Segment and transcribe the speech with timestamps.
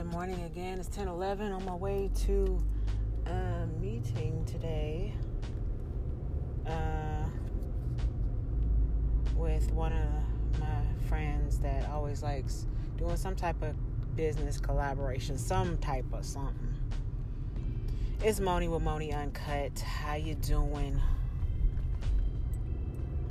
[0.00, 0.80] Good morning again.
[0.80, 2.58] It's 10:11 on my way to
[3.26, 5.12] a meeting today
[6.66, 7.26] uh,
[9.36, 13.76] with one of my friends that always likes doing some type of
[14.16, 16.74] business collaboration, some type of something.
[18.24, 19.78] It's Moni with Moni Uncut.
[19.80, 20.98] How you doing?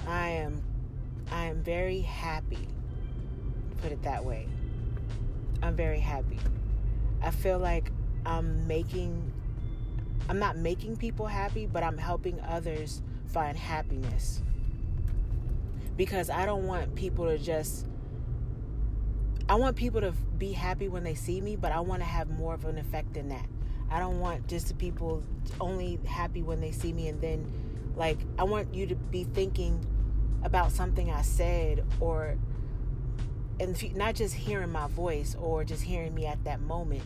[0.08, 0.62] I am
[1.32, 2.68] I am very happy.
[3.82, 4.48] Put it that way.
[5.64, 6.38] I'm very happy.
[7.22, 7.92] I feel like
[8.26, 9.34] I'm making
[10.28, 14.44] I'm not making people happy, but I'm helping others find happiness.
[15.98, 17.88] Because I don't want people to just
[19.50, 22.30] I want people to be happy when they see me, but I want to have
[22.30, 23.48] more of an effect than that.
[23.90, 25.24] I don't want just people
[25.60, 27.52] only happy when they see me and then
[27.96, 29.84] like I want you to be thinking
[30.44, 32.38] about something I said or
[33.60, 37.04] and not just hearing my voice or just hearing me at that moment.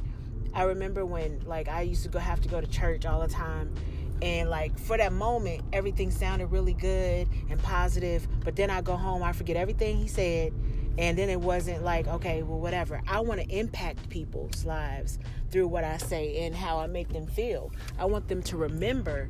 [0.54, 3.28] I remember when like I used to go have to go to church all the
[3.28, 3.74] time
[4.22, 8.96] and like for that moment everything sounded really good and positive, but then I go
[8.96, 10.54] home I forget everything he said
[10.98, 13.02] and then it wasn't like okay, well whatever.
[13.08, 15.18] I want to impact people's lives
[15.50, 17.72] through what I say and how I make them feel.
[17.98, 19.30] I want them to remember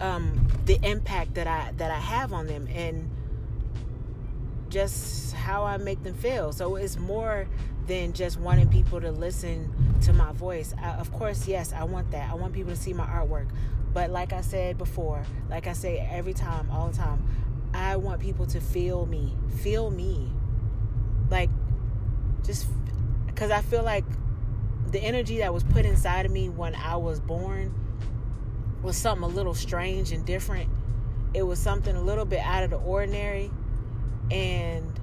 [0.00, 3.08] um, the impact that I that I have on them and
[4.72, 6.52] just how I make them feel.
[6.52, 7.46] So it's more
[7.86, 9.70] than just wanting people to listen
[10.02, 10.74] to my voice.
[10.80, 12.30] I, of course, yes, I want that.
[12.30, 13.48] I want people to see my artwork.
[13.92, 17.22] But like I said before, like I say every time, all the time,
[17.74, 20.30] I want people to feel me, feel me.
[21.30, 21.50] Like,
[22.44, 22.66] just
[23.26, 24.04] because I feel like
[24.90, 27.74] the energy that was put inside of me when I was born
[28.82, 30.70] was something a little strange and different.
[31.34, 33.50] It was something a little bit out of the ordinary
[34.32, 34.98] and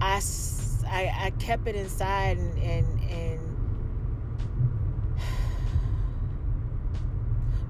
[0.00, 0.20] I,
[0.86, 3.40] I, I kept it inside and, and, and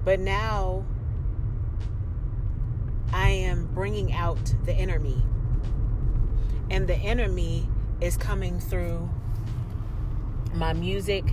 [0.05, 0.85] but now
[3.13, 5.23] I am bringing out the inner me
[6.69, 7.69] and the inner me
[8.01, 9.09] is coming through
[10.53, 11.23] my music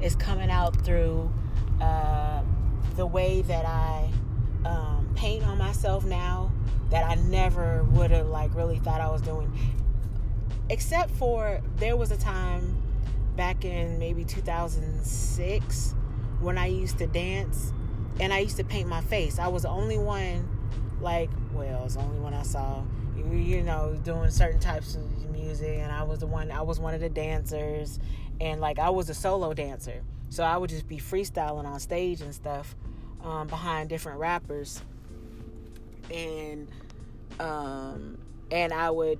[0.00, 1.32] is coming out through
[1.80, 2.42] uh,
[2.96, 4.03] the way that I
[5.14, 6.50] paint on myself now
[6.90, 9.52] that I never would have like really thought I was doing.
[10.68, 12.82] Except for there was a time
[13.36, 15.94] back in maybe 2006
[16.40, 17.72] when I used to dance
[18.20, 19.38] and I used to paint my face.
[19.38, 20.48] I was the only one
[21.00, 22.82] like well, it was the only one I saw
[23.16, 26.94] you know doing certain types of music and I was the one I was one
[26.94, 27.98] of the dancers
[28.40, 30.02] and like I was a solo dancer.
[30.30, 32.74] So I would just be freestyling on stage and stuff
[33.22, 34.82] um, behind different rappers
[36.10, 36.68] and
[37.40, 38.18] um,
[38.50, 39.18] and I would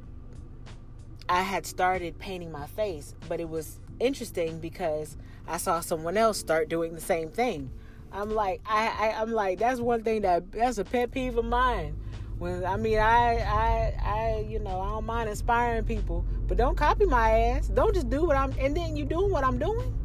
[1.28, 5.16] I had started painting my face, but it was interesting because
[5.48, 7.70] I saw someone else start doing the same thing.
[8.12, 11.44] I'm like I, I am like that's one thing that that's a pet peeve of
[11.44, 11.96] mine.
[12.38, 16.76] When I mean I I I you know I don't mind inspiring people, but don't
[16.76, 17.68] copy my ass.
[17.68, 19.98] Don't just do what I'm and then you doing what I'm doing.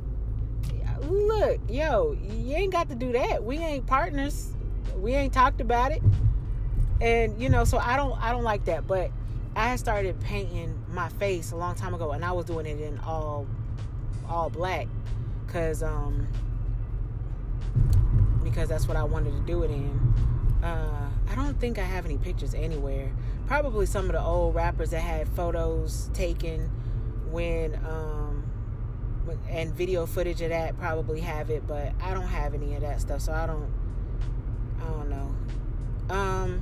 [1.02, 3.44] Look, yo, you ain't got to do that.
[3.44, 4.54] We ain't partners.
[4.98, 6.04] We ain't talked about it
[7.02, 9.12] and you know so i don't i don't like that but
[9.56, 12.98] i started painting my face a long time ago and i was doing it in
[13.00, 13.48] all
[14.28, 14.88] all black
[15.46, 16.28] because um
[18.44, 19.90] because that's what i wanted to do it in.
[20.64, 23.12] Uh i don't think i have any pictures anywhere.
[23.48, 26.70] Probably some of the old rappers that had photos taken
[27.32, 28.44] when um
[29.50, 33.00] and video footage of that probably have it but i don't have any of that
[33.00, 33.72] stuff so i don't
[34.82, 35.36] i don't know
[36.10, 36.62] um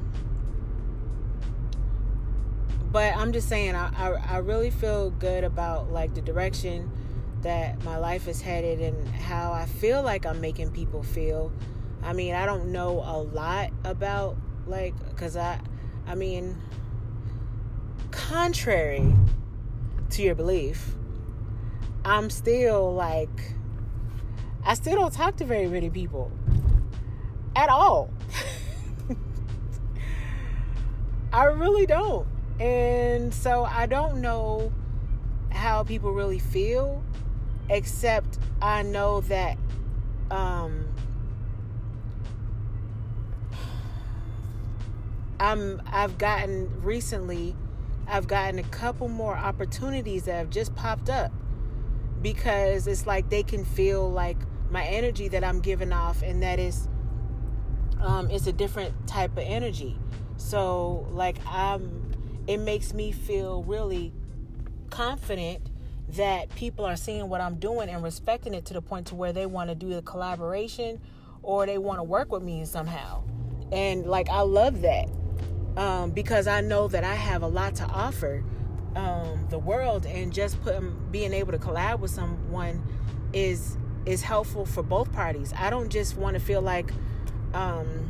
[2.91, 6.89] but I'm just saying, I, I, I really feel good about like the direction
[7.41, 11.51] that my life is headed and how I feel like I'm making people feel.
[12.01, 15.59] I mean, I don't know a lot about like cuz I
[16.07, 16.57] I mean
[18.11, 19.13] contrary
[20.11, 20.95] to your belief,
[22.03, 23.53] I'm still like
[24.63, 26.31] I still don't talk to very many people
[27.55, 28.09] at all.
[31.37, 32.27] I really don't.
[32.59, 34.73] And so I don't know
[35.51, 37.03] how people really feel,
[37.69, 39.55] except I know that
[40.31, 40.87] um,
[45.39, 47.55] I'm I've gotten recently
[48.07, 51.31] I've gotten a couple more opportunities that have just popped up
[52.19, 54.37] because it's like they can feel like
[54.71, 56.87] my energy that I'm giving off and that is
[57.99, 59.99] um it's a different type of energy.
[60.47, 62.03] So like I'm
[62.47, 64.13] it makes me feel really
[64.89, 65.61] confident
[66.15, 69.33] that people are seeing what I'm doing and respecting it to the point to where
[69.33, 71.01] they want to do the collaboration
[71.43, 73.23] or they want to work with me somehow.
[73.73, 75.09] And like I love that
[75.75, 78.41] um, because I know that I have a lot to offer
[78.95, 82.81] um, the world, and just putting being able to collab with someone
[83.33, 85.53] is is helpful for both parties.
[85.57, 86.91] I don't just want to feel like
[87.53, 88.09] um,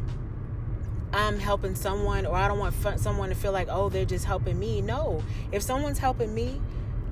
[1.13, 4.59] I'm helping someone, or I don't want someone to feel like oh they're just helping
[4.59, 4.81] me.
[4.81, 6.61] No, if someone's helping me,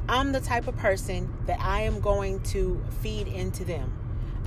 [0.08, 3.94] I'm the type of person that I am going to feed into them.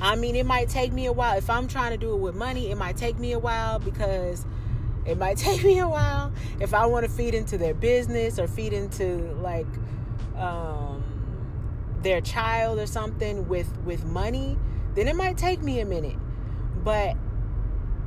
[0.01, 1.37] I mean, it might take me a while.
[1.37, 4.45] If I'm trying to do it with money, it might take me a while because
[5.05, 6.33] it might take me a while.
[6.61, 9.67] If I want to feed into their business or feed into like
[10.37, 11.03] um,
[12.03, 14.57] their child or something with with money,
[14.95, 16.17] then it might take me a minute.
[16.85, 17.17] But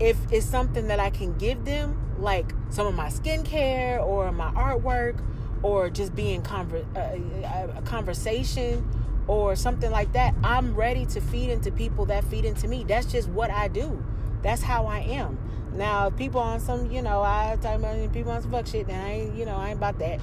[0.02, 4.52] if it's something that I can give them, like some of my skincare or my
[4.52, 5.22] artwork
[5.62, 8.88] or just being conver- uh, a conversation
[9.28, 12.84] or something like that, I'm ready to feed into people that feed into me.
[12.84, 14.04] That's just what I do.
[14.42, 15.38] That's how I am.
[15.76, 19.00] Now, people on some, you know, I talk about people on some fuck shit, and
[19.00, 20.20] I ain't, you know, I ain't about that.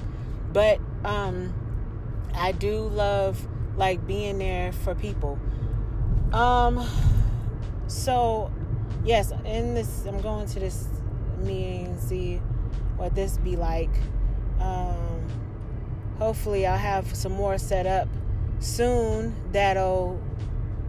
[0.51, 1.53] But um,
[2.35, 3.47] I do love
[3.77, 5.39] like being there for people.
[6.33, 6.85] Um,
[7.87, 8.51] so
[9.03, 10.87] yes, in this, I'm going to this
[11.37, 12.37] meeting see
[12.97, 13.89] what this be like.
[14.59, 15.25] Um,
[16.17, 18.07] hopefully, I'll have some more set up
[18.59, 20.21] soon that'll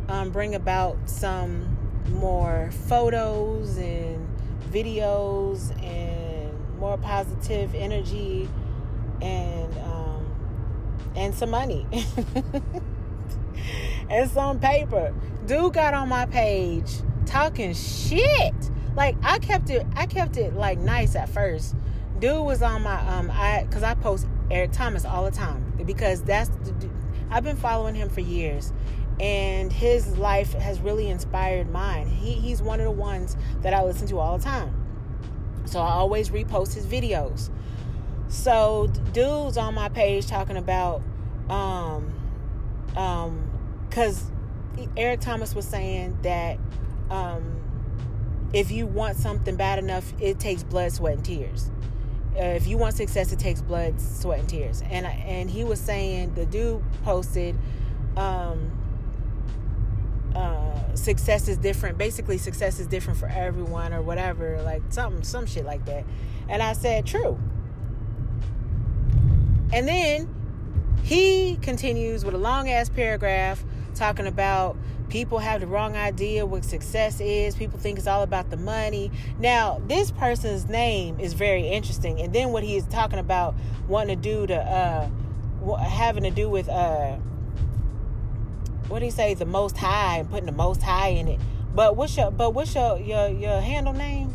[0.09, 1.77] um, bring about some
[2.11, 4.27] more photos and
[4.71, 8.49] videos and more positive energy
[9.21, 10.27] and um,
[11.15, 11.87] and some money
[14.11, 15.15] and some paper.
[15.47, 18.55] Dude got on my page talking shit.
[18.97, 21.77] Like I kept it, I kept it like nice at first.
[22.19, 26.23] Dude was on my um, I because I post Eric Thomas all the time because
[26.23, 26.91] that's the,
[27.31, 28.73] I've been following him for years,
[29.21, 32.09] and his life has really inspired mine.
[32.09, 34.75] He, he's one of the ones that I listen to all the time.
[35.67, 37.49] So I always repost his videos.
[38.29, 41.03] So dudes on my page talking about
[41.49, 42.13] um
[42.97, 43.51] um
[43.91, 44.25] cuz
[44.97, 46.59] Eric Thomas was saying that
[47.11, 47.57] um
[48.53, 51.71] if you want something bad enough, it takes blood, sweat and tears
[52.37, 54.83] uh, if you want success, it takes blood, sweat, and tears.
[54.91, 57.57] And and he was saying the dude posted,
[58.17, 58.71] um,
[60.35, 61.99] uh, success is different.
[61.99, 66.05] Basically, success is different for everyone, or whatever, like something, some shit like that.
[66.49, 67.39] And I said, true.
[69.73, 70.35] And then
[71.03, 73.65] he continues with a long ass paragraph
[73.95, 74.77] talking about
[75.11, 77.57] people have the wrong idea what success is.
[77.57, 79.11] People think it's all about the money.
[79.39, 82.21] Now, this person's name is very interesting.
[82.21, 83.55] And then what he is talking about
[83.89, 85.09] wanting to do to uh
[85.77, 87.17] having to do with uh
[88.89, 91.41] what do you say the most high and putting the most high in it.
[91.75, 94.33] But what's your but what's your your your handle name?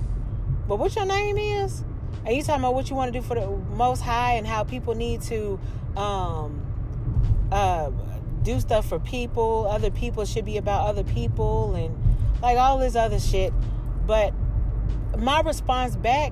[0.67, 1.83] But what your name is?
[2.25, 4.63] Are you talking about what you want to do for the most high and how
[4.63, 5.59] people need to
[5.95, 6.61] um
[7.51, 7.91] uh
[8.45, 9.67] do stuff for people.
[9.69, 11.97] Other people should be about other people and
[12.41, 13.51] like all this other shit.
[14.05, 14.33] But
[15.17, 16.31] my response back,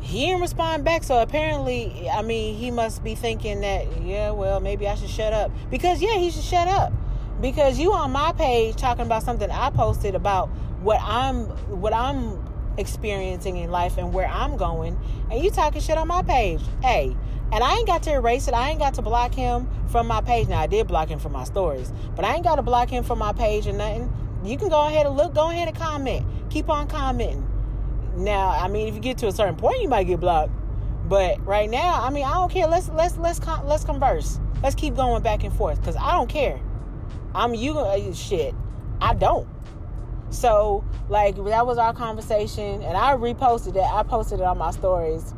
[0.00, 1.02] he didn't respond back.
[1.02, 5.32] So apparently, I mean, he must be thinking that, yeah, well, maybe I should shut
[5.32, 5.50] up.
[5.70, 6.92] Because, yeah, he should shut up.
[7.40, 10.48] Because you on my page talking about something I posted about
[10.80, 11.44] what I'm
[11.80, 12.47] what I'm
[12.78, 14.98] experiencing in life and where I'm going,
[15.30, 16.60] and you talking shit on my page.
[16.82, 17.16] Hey,
[17.52, 18.54] and I ain't got to erase it.
[18.54, 20.48] I ain't got to block him from my page.
[20.48, 23.04] Now I did block him from my stories, but I ain't got to block him
[23.04, 24.12] from my page or nothing.
[24.44, 26.24] You can go ahead and look, go ahead and comment.
[26.50, 27.46] Keep on commenting.
[28.16, 30.52] Now, I mean, if you get to a certain point, you might get blocked.
[31.08, 32.66] But right now, I mean, I don't care.
[32.66, 34.38] Let's let's let's let's converse.
[34.62, 36.60] Let's keep going back and forth because I don't care.
[37.34, 38.54] I'm you uh, shit.
[39.00, 39.48] I don't.
[40.30, 43.82] So like that was our conversation, and I reposted it.
[43.82, 45.34] I posted it on my stories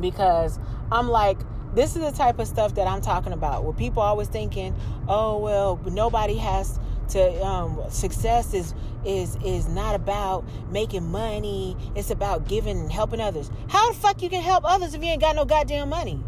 [0.00, 0.58] because
[0.92, 1.38] I'm like,
[1.74, 3.64] this is the type of stuff that I'm talking about.
[3.64, 4.74] Where people always thinking,
[5.08, 6.78] oh well, nobody has
[7.10, 8.74] to um, success is
[9.04, 11.76] is is not about making money.
[11.94, 13.50] It's about giving and helping others.
[13.68, 16.22] How the fuck you can help others if you ain't got no goddamn money?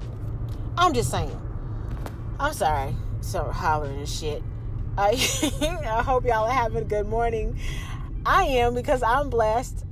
[0.76, 1.40] I'm just saying.
[2.40, 4.42] I'm sorry, so hollering and shit.
[4.98, 5.10] I
[5.86, 7.56] I hope y'all are having a good morning.
[8.26, 9.84] I am because I'm blessed.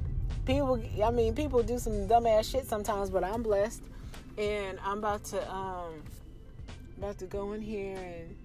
[0.45, 3.83] People, I mean, people do some dumbass shit sometimes, but I'm blessed
[4.37, 6.03] and I'm about to um
[6.99, 8.37] about to go in here and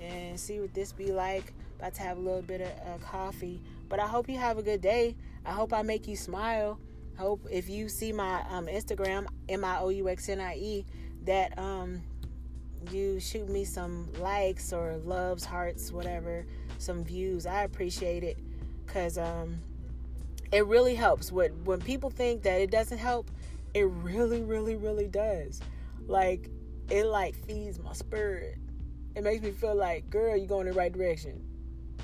[0.00, 1.52] and see what this be like.
[1.78, 4.62] About to have a little bit of uh, coffee, but I hope you have a
[4.62, 5.14] good day.
[5.44, 6.80] I hope I make you smile.
[7.18, 10.86] Hope if you see my um, Instagram M I O U X N I E
[11.26, 12.00] that um
[12.90, 16.44] you shoot me some likes or loves, hearts, whatever,
[16.78, 17.46] some views.
[17.46, 18.38] I appreciate it
[18.86, 19.60] because um,
[20.50, 21.30] it really helps.
[21.30, 23.30] When when people think that it doesn't help,
[23.74, 25.60] it really, really, really does.
[26.06, 26.48] Like
[26.90, 28.58] it like feeds my spirit.
[29.14, 31.44] It makes me feel like, girl, you're going in the right direction.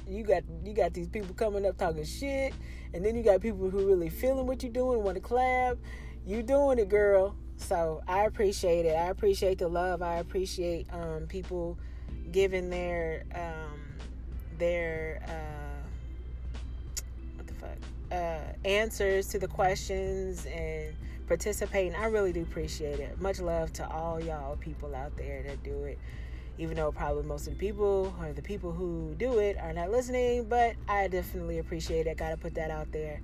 [0.06, 2.54] You got you got these people coming up talking shit,
[2.94, 5.76] and then you got people who really feeling what you're doing, want to clap.
[6.26, 7.36] You doing it, girl.
[7.58, 8.94] So I appreciate it.
[8.94, 10.00] I appreciate the love.
[10.00, 11.76] I appreciate um, people
[12.32, 13.80] giving their um,
[14.58, 16.60] their uh,
[17.36, 17.76] what the fuck
[18.12, 20.94] uh, answers to the questions and
[21.26, 21.94] participating.
[21.94, 23.20] I really do appreciate it.
[23.20, 25.98] Much love to all y'all people out there that do it.
[26.58, 29.90] Even though probably most of the people or the people who do it are not
[29.92, 32.16] listening, but I definitely appreciate it.
[32.16, 33.20] Got to put that out there.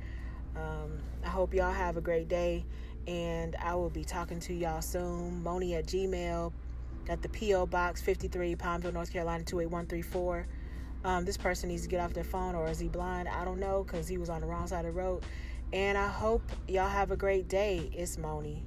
[0.54, 2.64] Um, I hope y'all have a great day
[3.06, 5.42] and I will be talking to y'all soon.
[5.42, 6.52] Moni at Gmail.
[7.06, 7.66] Got the P.O.
[7.66, 10.46] Box 53, Pineville, North Carolina 28134.
[11.04, 13.28] Um, this person needs to get off their phone, or is he blind?
[13.28, 15.22] I don't know because he was on the wrong side of the road.
[15.72, 17.90] And I hope y'all have a great day.
[17.94, 18.62] It's Moni.